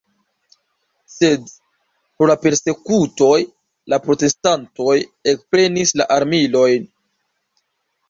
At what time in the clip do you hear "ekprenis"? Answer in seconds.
5.37-5.97